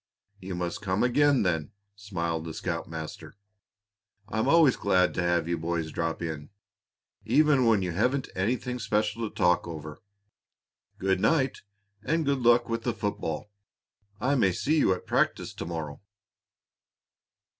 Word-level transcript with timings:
"You 0.39 0.55
must 0.55 0.81
come 0.81 1.03
again, 1.03 1.43
then," 1.43 1.73
smiled 1.95 2.45
the 2.45 2.55
scoutmaster. 2.55 3.37
"I'm 4.27 4.47
always 4.47 4.75
glad 4.75 5.13
to 5.13 5.21
have 5.21 5.47
you 5.47 5.59
boys 5.59 5.91
drop 5.91 6.23
in, 6.23 6.49
even 7.23 7.67
when 7.67 7.83
you 7.83 7.91
haven't 7.91 8.27
anything 8.35 8.79
special 8.79 9.29
to 9.29 9.35
talk 9.35 9.67
over. 9.67 10.01
Good 10.97 11.19
night; 11.19 11.61
and 12.03 12.25
good 12.25 12.39
luck 12.39 12.67
with 12.67 12.81
the 12.81 12.93
football. 12.95 13.51
I 14.19 14.33
may 14.33 14.53
see 14.53 14.79
you 14.79 14.91
at 14.91 15.05
practice 15.05 15.53
to 15.53 15.67
morrow." 15.67 16.01